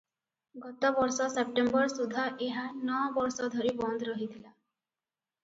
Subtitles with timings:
[0.61, 4.49] ଗତ ବର୍ଷ ସେପ୍ଟେମ୍ବର ସୁଦ୍ଧା ଏହା ନଅ ବର୍ଷ ଧରି ବନ୍ଦ ରହିଥିଲା।